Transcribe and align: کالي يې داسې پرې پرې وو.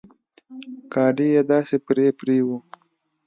کالي 0.93 1.27
يې 1.33 1.41
داسې 1.51 1.77
پرې 1.87 2.05
پرې 2.19 2.37
وو. 2.47 2.57